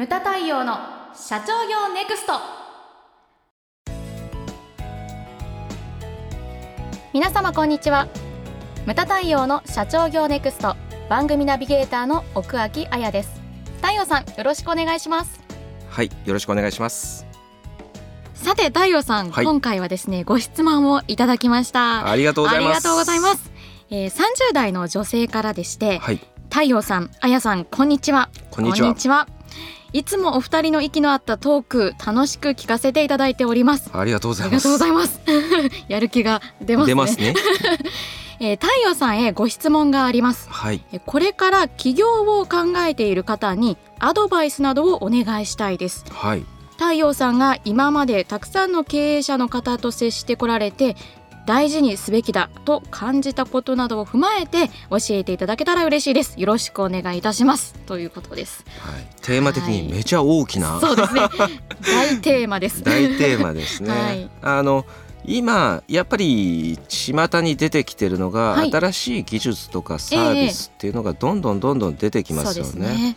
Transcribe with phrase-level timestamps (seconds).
[0.00, 0.78] ムタ太陽の
[1.14, 2.32] 社長業ネクスト。
[7.12, 8.08] 皆様こんにちは。
[8.86, 10.74] ムタ太陽の社長業ネクスト。
[11.10, 13.42] 番組ナビゲーターの奥脇彩です。
[13.82, 15.38] 太陽さんよろしくお願いします。
[15.90, 17.26] はいよろしくお願いします。
[18.32, 22.08] さて太陽さん、はい、今回はですねご質問をいただきました。
[22.08, 22.68] ありがとうございます。
[22.68, 23.52] ありがとうございます、
[23.90, 28.30] えー、30代の女性からでして、はい、太陽さん、あやさん、こんにちは。
[28.50, 29.28] こんにちは。
[29.92, 33.90] いつもお二人の息の合ったトーク楽しく聞かせていただいております。
[33.92, 34.68] ありがとうございます。
[34.68, 35.20] ありがとうございます。
[35.88, 36.90] やる気が出ますね。
[36.90, 37.34] 出ますね。
[38.42, 46.44] えー、太陽さんへご質問があります、はい、これから起業を考えている方にアドバイスなどをお願いしたいです、はい、
[46.78, 50.96] 太陽さんが今までたくさんの経営者の方と接してこられて
[51.46, 56.38] 大事にすべきだと感じたことなどを踏まえて教えていただけたら嬉しいです。
[56.38, 57.74] よろしくお願いいたします。
[57.86, 61.22] ということです、はい、テーマ的にめちゃ大きな、はい、そうですね。
[61.82, 62.82] 大テーマです。
[62.82, 64.86] 大テーマですね、はい、あの
[65.24, 72.88] 今やっぱり巷に出てきてるのが、はい、新しい技術とかサービスっていうのがどんどんどんどん出てきますよね。
[72.88, 73.16] ね。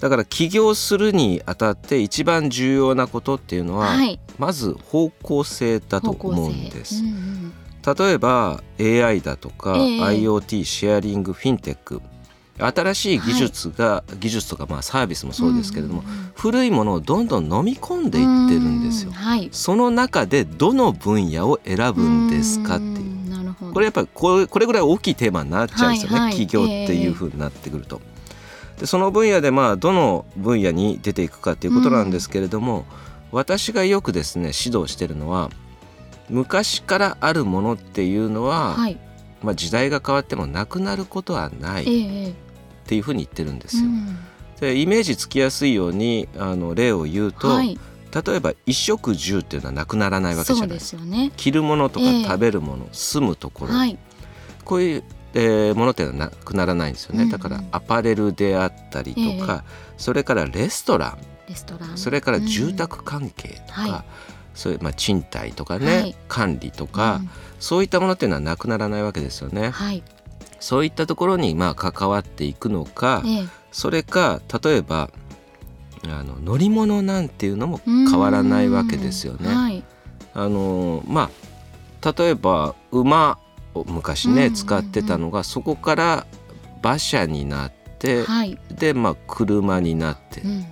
[0.00, 7.00] だから起業するにあたって一番重要なことっていうのは、はい、まず方向性だと思うんです。
[7.00, 7.54] うんうん
[7.86, 12.00] 例えば AI だとか、えー、IoT シェアリングフィンテック。
[12.56, 19.10] 新しい技術が、はい、技術とかまあサービスもそうですけれども、うんうん、古いものをどんどん飲み込んでいってるんですよ。
[19.10, 23.10] はい、その中でどの分野を選ぶんですかっていう。
[23.10, 28.00] うこれやっぱりこれこれぐらい大きいテーマになっちゃうんですよね、はいはい、企業っていうふうになってくると。
[28.74, 32.86] えー、でその分野でまあどの分野に出ていくかっていうことなんですけれども、
[33.32, 35.50] 私がよくですね指導してるのは
[36.30, 38.98] 昔からあるものっていうのは、はい、
[39.42, 41.86] まあ、時代が変わってもなくなることはないっ
[42.86, 43.90] ていうふうに言ってるんですよ。
[44.60, 47.78] でイメージつきやすいようにあの例を言うと、はい、
[48.14, 50.78] 例えば衣食住っていうのはなくならないわけじゃない。
[50.78, 51.32] ですよね。
[51.36, 53.98] 着るものとか食べるもの、えー、住むところ、はい、
[54.64, 57.28] こういう、えー、ものっていうのはなくならないんですよね。
[57.30, 61.18] だからアパレルであったりとか、えー、それからレストラン。
[61.48, 61.98] レストラン。
[61.98, 64.04] それから住宅関係とか、うんはい
[64.54, 69.70] そういうまあ賃貸とかね、はい、管理とか、うん、そういったものっていうのはなくならないわけですよね。
[69.70, 70.02] はい、
[70.60, 75.10] そういったところにまあ関わっていくのか、ええ、それか例えば
[76.06, 79.48] あの乗り物なんていうのも変わらないわけですよね。
[79.48, 79.82] はい、
[80.34, 81.30] あのま
[82.02, 83.38] あ例えば馬
[83.74, 86.26] を昔ね使ってたのがそこから
[86.82, 90.66] 馬車になって、はい、でまあ車になって、うん、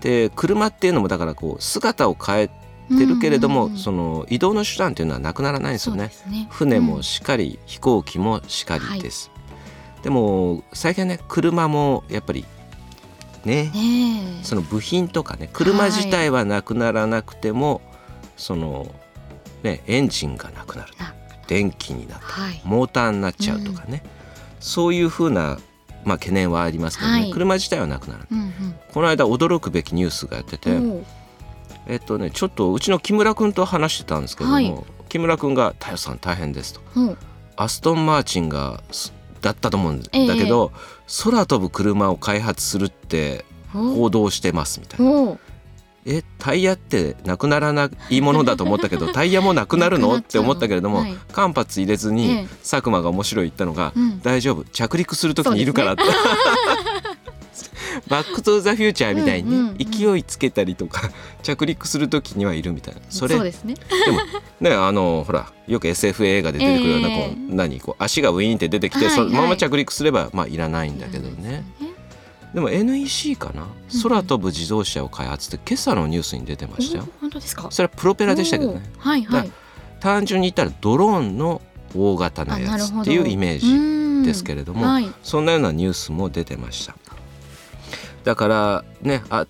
[0.00, 2.50] で車っていうのもだからこう姿を変え
[2.88, 6.10] てるけれども、うんうんうん、その移動の手段というのはなくならないんですよね。
[6.28, 6.48] ね。
[6.50, 9.30] 船もしっかり、うん、飛行機もしっかりです。
[9.34, 12.44] はい、でも最近はね車もやっぱり
[13.44, 17.82] ね、ね、その部品とかね車自体はなくならなくても、はい、
[18.36, 18.94] その
[19.62, 20.92] ねエンジンがなくなる
[21.46, 24.10] 電気になって、はい、モーターになっちゃうとかね、うん、
[24.60, 25.58] そういうふうな
[26.04, 28.52] まあ懸念はありますけどね、車自体はなくなる、うんうん、
[28.92, 30.70] この間驚くべきニュースがやってて、
[31.88, 34.74] えっとねちょっとうちの木村君と話してたんですけども、はい、
[35.08, 37.18] 木村君が「太陽さん大変です」と、うん、
[37.56, 38.82] アストン・マーチンが
[39.40, 45.38] だったと思うんだけど、えー、空飛ぶ車を開発するって報道してますみたいな。
[46.10, 50.16] えタイヤってなくならないものだと思ったけど タイヤもなくなるの？
[50.16, 54.64] って思ったけれども、はい、間髪入れずに、佐久間が面白い言ったのが、うん、大丈夫。
[54.64, 56.04] 着陸する時にいるからって。
[58.08, 61.10] バック・トゥ・ザ・フューチャーみたいに、ね勢いつけたりとか
[61.42, 63.00] 着陸する時にはいるみたいな。
[63.08, 63.36] それ。
[63.36, 63.74] そうですね。
[63.74, 64.18] でも
[64.60, 71.64] ねあのほらよく SF 映画で出てくるような、こう何こう足がウィーンって出てきて、はいはい、そのまま着陸すればまあいらないんだけどね。
[72.54, 73.66] でも NEC かな？
[74.02, 77.08] 空飛ぶ自動車を開発って今朝のニュースに出てましたよ。
[77.20, 77.68] 本当ですか？
[77.70, 78.82] それはプロペラでしたけどね。
[78.98, 79.52] はいはい、
[80.00, 81.60] 単純に言ったらドローンの
[81.94, 86.94] 大型なやつっていうイメージですけれども、はい、そんなようなニュースも出てました。
[88.28, 89.46] だからねあ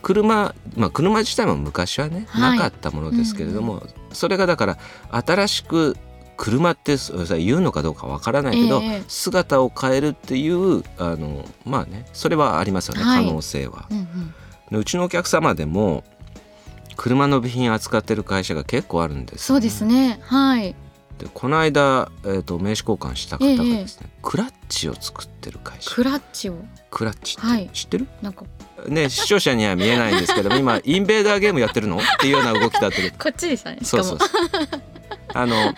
[0.00, 4.78] 車、まあ、車自体も昔はね、はい、なかったものですけれども、うんそれがだから
[5.10, 5.96] 新しく
[6.36, 6.94] 車って
[7.40, 14.32] 言うのかどうかわからないけど、えー、姿を変えるっていうあのまあねそれはありますよね、はい、可能性は、うん
[14.72, 14.78] うん。
[14.78, 16.04] うちのお客様でも
[16.96, 20.20] 車の部品扱ってる会社が結構あるんです、ね、そうですね。
[20.22, 20.76] はい
[21.18, 25.90] でこの間、えーと、名刺交換した方がですね、えクラッチを作ってる会社。
[25.94, 26.56] クラッチを？
[26.90, 28.08] クラッチって、はい、知ってる？
[28.20, 28.44] なんか。
[28.88, 31.98] ね視聴者には見えないんですけど今 インベーダーゲームやってるの？
[31.98, 34.18] っていうような動きだってるこっちでしたねそうそう
[35.32, 35.72] あの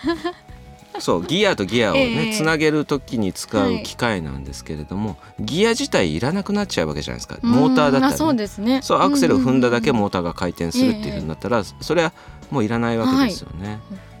[0.99, 7.37] そうギアとギアをね、つなげる時に使う機械なんですけれども、はい、ギア自体いらなくなっちゃうわけじゃないですか。
[7.43, 8.81] モーターだったら、ね、そうですね。
[8.81, 12.13] そうアクセルを踏んだだけモーターが回転するっていうふうになったら、それは
[12.49, 13.69] もういらないわけですよね。
[13.69, 13.79] はい、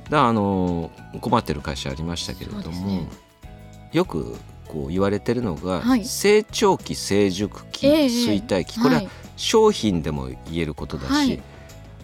[0.09, 3.07] だあの困ってる会社ありましたけれども、ね、
[3.91, 4.35] よく
[4.67, 8.79] こう言われてるのが、はい、成長期成熟期、衰退期。
[8.81, 9.03] これは
[9.35, 11.41] 商品でも言えることだし、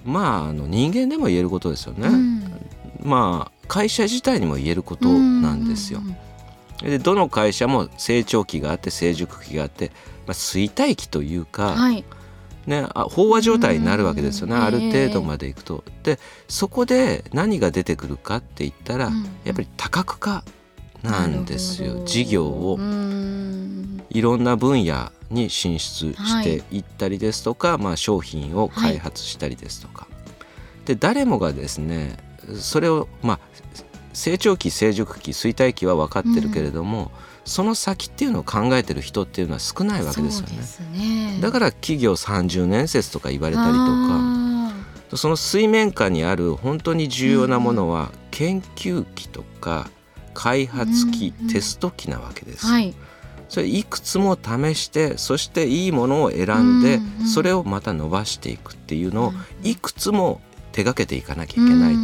[0.06, 2.08] まああの人間でも言えることですよね。
[2.08, 2.44] うん、
[3.04, 6.02] まあ会社自体にも言えることなんですよ。
[6.82, 9.92] でどの会社も成長期があって成熟期があって、
[10.28, 12.04] まあ、衰退期というか、はい、
[12.66, 15.84] ね、あ飽和状態になるわけですよね、ある程度までいくと。
[16.04, 19.12] でそこで何が出てくるかって言ったら、
[19.44, 20.44] やっぱり多角化
[21.02, 22.04] なんですよ。
[22.06, 22.80] 事業を。
[24.10, 30.08] いろんな分野に進出していったりですとか、はい、まあ、商品を開発したりですとか、は
[30.84, 32.18] い、で誰もがですね
[32.56, 33.40] それを、まあ、
[34.14, 37.10] 成長期成熟期衰退期は分かってるけれども、うん、
[37.46, 40.48] その先っていうのを考えてる人っていうのは少ないわけですよ
[40.90, 41.36] ね。
[41.36, 41.40] ね。
[41.42, 44.44] だから企業30年説とか言われたりとか。
[45.18, 49.90] その水面下にある本当に重要なものは研究機とか
[50.34, 52.66] 開発機、うんうん、テスト機なわけです。
[52.66, 52.94] はい。
[53.50, 60.42] それいくつも試してそしていいものを選んで、うんうん、それをまた伸ばしていくっていうのをいくつも
[60.74, 62.02] 手がけていかなきゃいけないと、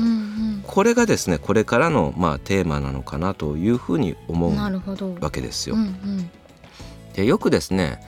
[0.67, 4.55] これがですねこれからのまあテーマなのかなというふうに思う
[5.19, 5.75] わけですよ。
[5.75, 6.31] うんうん、
[7.13, 7.99] でよくですね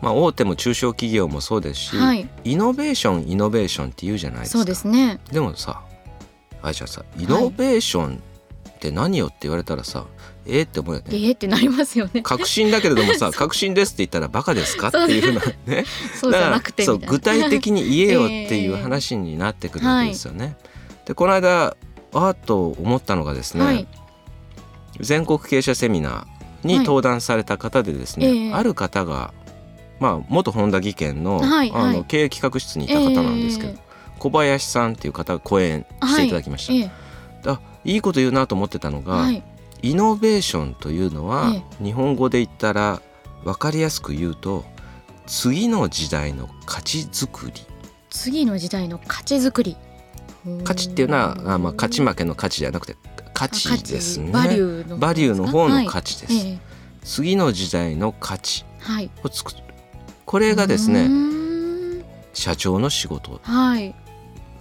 [0.00, 4.58] まあ、大手も中小企業もそうですし、はい、イノベーションイノベーションって言うじゃないですか。
[4.58, 5.82] そうですね、でもさ
[6.60, 8.22] あいちゃんさイノベーション
[8.88, 10.04] って何よって言われたらさ
[10.46, 11.06] えー、って思うよね。
[11.08, 12.20] えー、ってなりますよね。
[12.20, 14.88] 確信だけれどもさ 確信ですって言ったらバカですか？
[14.88, 15.84] っていうふうなね。
[16.20, 20.56] そうじゃなくてそう具体的に言えよっていう話になってくるわけですよね。
[20.60, 21.76] えー、でこの間
[22.12, 23.88] あっと思ったのがですね、はい、
[25.00, 29.32] 全国経営者セミナーに登壇された方でですね、はい、ある方が、
[29.98, 33.78] まあ、元本田技研のはい、あの経営企画室にいた方なんですけど、えー、
[34.18, 36.72] 小林さんっていう方が講演していただきました。
[36.74, 36.82] はい。
[36.82, 39.30] えー、あいいこと言うなと思ってたのが、
[39.82, 41.52] イノベーションというのは、
[41.82, 43.02] 日本語で言ったら
[43.44, 44.64] 分かりやすく言うと
[45.26, 47.52] 次の時代の価値づくり。
[48.10, 49.76] 次の時代の価値づくり。
[50.64, 52.96] 価値っていうのはあ、まあ、勝ち負けの価値じゃなくて
[53.32, 54.30] 価値ですね。
[54.30, 56.46] バリューの方の価値です、はい。
[56.52, 56.58] え
[57.04, 58.64] 次の時代の価値
[59.22, 59.74] を作る、はい、
[60.24, 61.08] これがですね
[62.32, 63.96] 社長の仕事、はい、って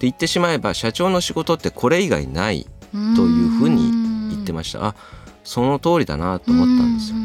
[0.01, 2.67] 言ってしまえば社長の仕事ってこれ以外ない
[3.15, 4.95] というふうに言ってましたあ
[5.43, 7.17] その通りだなと思ったんですよ。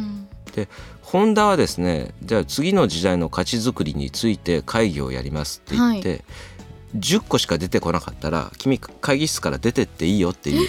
[0.54, 0.68] で
[1.02, 6.24] ホンダはですねじゃあ次の時代の価値づくりについて会議をやりますって言って、はい、
[6.96, 10.68] 10個しか出てこなかったら君会議室から出てっていいよっていう。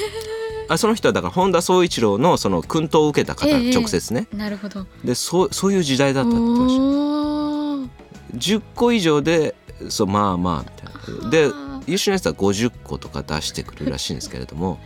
[0.71, 4.27] あその人はだから本田宗一郎のその薫陶を受けた方、えー、直接ね。
[4.31, 8.37] なるほどでそうそういう時代だったって言ってました。
[8.37, 9.55] 10個以上で
[9.89, 11.29] そうまあまあみたいな。
[11.31, 14.79] で優秀なやつは50個とか出してくるらしいんですけれども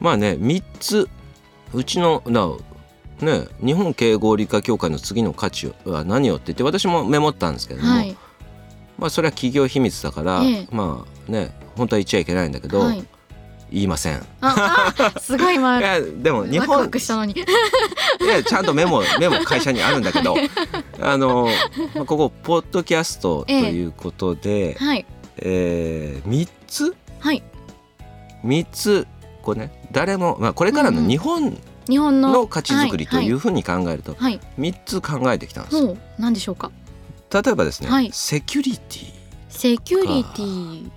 [0.00, 1.08] まあね3つ
[1.72, 2.22] うちの
[3.20, 8.16] ね日本経営合理化協会の次の価値は何よって言って私もメモったんですけども、はい、
[8.98, 13.04] まあそれは企業秘密だから、ええ、まあね本当は言っちゃいけないんだけど、はい、
[13.70, 14.22] 言いません。
[15.20, 17.32] すごい今 いやでも日本ワクしたのに。
[17.32, 20.36] いやちゃんとメモ メモ会社にあるんだけど
[21.00, 21.48] あの、
[21.94, 24.74] まあ、ここポッドキャストということで、え。
[24.78, 25.06] はい
[25.38, 27.42] えー、3つ、はい、
[28.44, 29.06] 3つ
[29.42, 31.58] こうね誰も、まあ、これからの日本
[31.88, 35.76] 日本の価値づくりというふうに考えると3つ考えてきたんです。
[35.76, 35.96] よ。
[36.18, 36.70] 何でしょうか？
[37.32, 39.12] 例えばですね、はい、セキュリティ。
[39.48, 40.90] セキュリティ。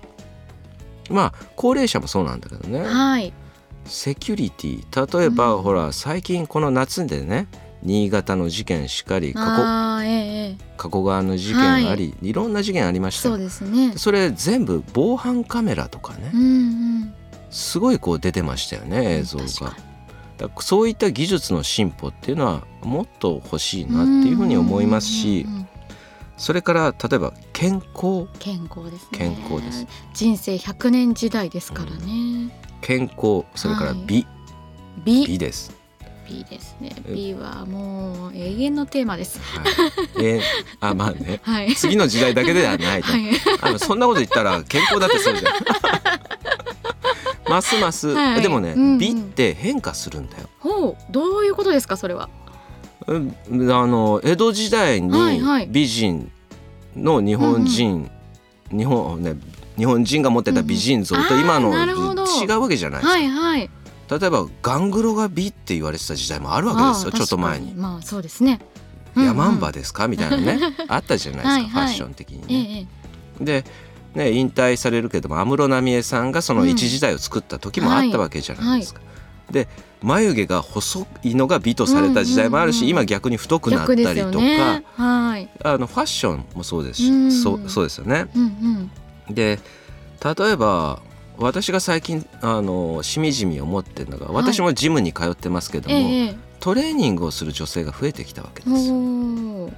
[1.10, 3.34] まあ高齢者もそうなんだけどね、はい、
[3.86, 5.20] セキュリティ。
[5.20, 7.48] 例えば、うん、ほら最近この夏でね
[7.86, 13.94] 新潟の事件しかり加古,、ええ、加古川の事件あり、はい、いろんな事件ありましたそうですね。
[13.96, 16.46] それ全部防犯カメラとかね、うんう
[17.06, 17.14] ん、
[17.52, 19.78] すごいこう出てましたよね映像が。
[20.38, 25.46] だそういった技術の進歩っていうのはもっと欲しいなっていうふうに思いますし
[26.36, 28.28] それから例えば健康。
[28.40, 29.88] 健康です、ね、健康です。
[30.14, 32.52] 人生100年時代ですからね、うん、
[32.82, 34.28] 健康それから美、はい、
[35.06, 35.28] 美。
[35.28, 35.85] 美です
[36.28, 36.96] B ですね。
[37.08, 40.42] B はもう永遠のテーマです、はい、えー、
[40.80, 43.22] あまあね、 はい、次の時代だけではないと、はい、
[43.62, 45.54] あのそんなこと言ったら健康だってそうじゃん。
[47.48, 50.50] ますます、はい、でもね、うんうん、美って変化するんだよ。
[50.60, 51.12] ほう。
[51.12, 52.30] どういうことですかそれは？
[53.08, 55.12] あの江戸時代に
[55.70, 56.32] 美人
[56.96, 58.10] の日本人、
[58.72, 59.36] 日本ね
[59.78, 63.20] 日本人が持ってた美人像と今の違うわけじゃないですか。
[63.20, 63.70] はいはい、
[64.10, 67.74] 例えばガングロが美って言われてた時代もあるわけですよちょっと前に。
[67.74, 68.60] まあそうですね。
[69.18, 70.08] ヤマンバですか？
[70.08, 70.60] みたいなね。
[70.88, 72.88] あったじゃないですか、はいはい、ファッション的にね。
[73.40, 73.66] ええ、で
[74.14, 79.02] ね、引退されるけども安室奈美恵さんがその一時代を作った時もあったわけじゃないですか。
[79.02, 79.16] うんはい
[79.58, 79.68] はい、で
[80.02, 88.28] 眉毛が細いのが美とされた時代もあるし、うんうんうん、今逆に太くなったりとか、ね、はい、あのファッションもそうですし、うん、そうそうですよね。
[88.36, 88.90] うん
[89.28, 89.60] うん、で
[90.24, 91.02] 例えば
[91.38, 98.88] 私が最近あのしみじみ思ってるのが私もジムに通ってますけども、はい、トレーニングをする女性が増えてきたわけです。
[98.90, 99.72] よ。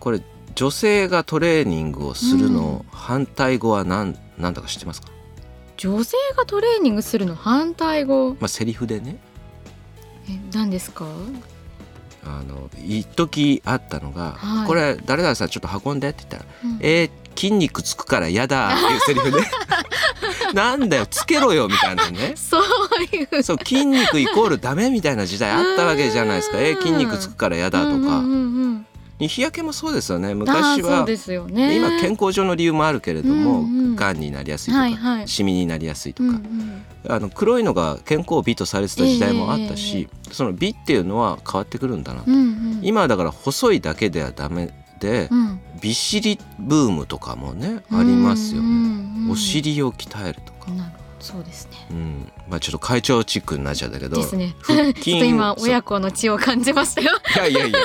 [0.00, 0.22] これ
[0.54, 5.08] 女性がトレーニングをするの反対語は何何だか知ってますか？
[5.76, 8.30] 女性がトレーニングするの反対語？
[8.38, 9.18] まあセリフでね。
[10.28, 11.06] え何ですか？
[12.24, 19.38] あの一時あったのが、はい、これ誰々さんちょっと運んでって言ったら「うん、えー、筋肉つくから嫌だ」っていうセリフで
[20.54, 22.34] なんだよつけろよみたいなね。
[22.36, 22.62] そう
[23.16, 23.42] いう。
[23.42, 28.22] そう筋肉イコールダメみたいな時代あったわけじゃないですか「えー、筋肉つくから嫌だ」とか。
[29.28, 30.34] 日焼けもそうですよね。
[30.34, 34.18] 昔は、ね、今健康上の理由もあるけれども、うんうん、がん。
[34.18, 44.74] になりやすいとか、はいはい、シミになりやすいとか、うんうん、あの黒いのが健康美とされてた時代もあったし、えー、その美っていうのは変わってくるんだなと、うんうん、今だから細いだけではダメで、
[45.08, 50.70] うん、びっしりブームとかもねありますよね、うんうんうん、お尻を鍛えるとか。
[51.22, 51.86] そうですね。
[51.92, 54.16] うん、まあちょっと会長チックになっちゃったけど。
[54.16, 54.56] ですね。
[54.66, 57.12] ちょっと今親子の血を感じましたよ。
[57.36, 57.78] いやいやいや、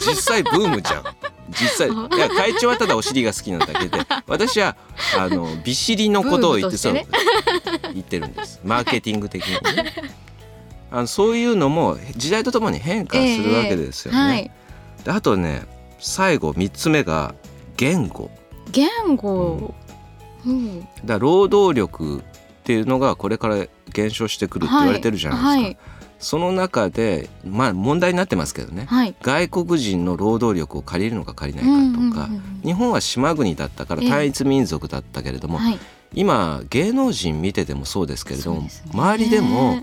[0.00, 1.04] 実際ブームじゃん。
[1.50, 4.74] 実際いや会長はただお尻が好きなだけで、私は
[5.18, 7.06] あのびっしりのことを言ってそう、ね、
[7.94, 8.60] 言ってるんです。
[8.64, 9.92] マーケティング的にね。
[10.90, 14.18] あのそういうのも時代とともに変化するわけですよね。
[14.18, 14.50] えーはい、
[15.04, 15.66] であとね
[15.98, 17.34] 最後三つ目が
[17.76, 18.30] 言語。
[18.72, 19.74] 言語。
[20.46, 22.22] うん、だ労働力っ
[22.62, 25.48] ていうのがこれから減少してくるって言われてるじゃないですか。
[25.48, 25.62] はい。
[25.64, 25.76] はい、
[26.18, 35.78] その中で、まあ、問題になってますけどね、はい、外国人の労働力を借りるのか借りないかとか、うんうんうん、日本は島国だったから単一民族だったけれども、えー、
[36.14, 39.82] 今芸能人見ててもそうですけれども、ね、周りでも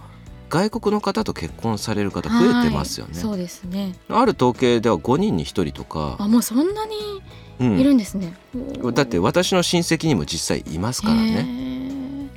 [0.50, 3.14] 外国の方と結婚される方増えてますよね。
[3.16, 3.96] そうですね。
[4.10, 6.16] ある統計では5人に1人とか。
[6.20, 7.22] あもうそんなに
[7.80, 11.66] いるんですね、うん、だって私の親戚にも実際いますからね。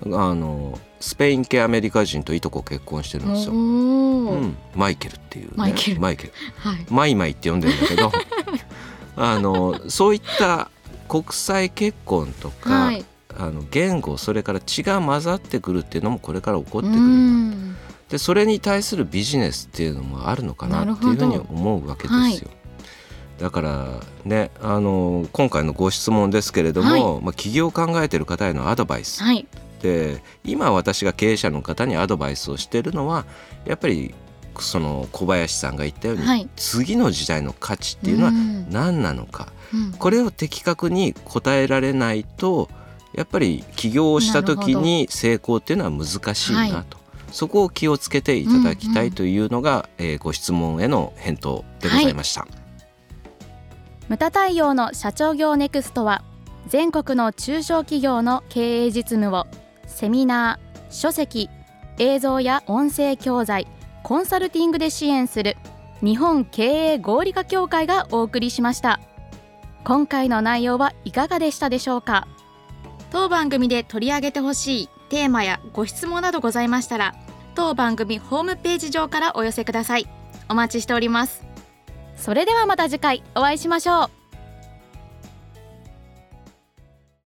[0.07, 3.53] あのスペイン系アメリカ人といとこ結婚してるんですよ。
[3.53, 6.01] うん、マイケルっていう、ね、マイケル。
[6.01, 8.13] マイケル、はい、マイマイって呼んでるんだけど。
[9.21, 10.71] あのそういった
[11.09, 13.05] 国際結婚とか、はい、
[13.37, 17.01] あの言語それから血が混ざってくるっていうのもこれから起こってくる
[18.09, 22.19] でそれに対するビジネスっていうのもあるのかなっていうふうに思うわけですよ。
[22.19, 22.41] はい、
[23.39, 29.47] だからねあの今回のご質問ですけれども、はい、まあ、起業を考えている方へのアドバイス、はい、
[29.83, 33.27] で今私が経営者の方にアドバイスをしているのは
[33.67, 34.15] やっぱり
[34.59, 39.85] その小林さんが言ったように、はい、次の時代の価値っていうのは何なのか、うん。
[39.85, 42.69] うん、これを的確に答えられないと
[43.15, 46.87] やっぱり起業をした時に成功っていうのは難しいなと、はい、
[47.31, 52.43] そこを気をつけていただきたいというのが、うんうん、えー、ご質問への返答でございました。
[52.43, 52.51] はい、
[54.09, 56.23] 無駄対応の社長業ネクストは
[56.67, 59.47] 全国の中小企業の経営実務を
[59.87, 61.49] セミナー書籍
[61.99, 63.67] 映像や音声教材
[64.03, 65.57] コンサルティングで支援する
[66.01, 69.01] 日本経営合理化協会がお送りしました。
[69.85, 72.29] 今回の内容はいかがでしたでしょうか？
[73.11, 77.15] 当番組で取り上げてほしいテーマやご質問などございましたら
[77.55, 80.07] 当番組ホームページ上からお寄せください。
[80.49, 81.45] お待ちしております。
[82.17, 84.18] それではまた次回お会いしましょう。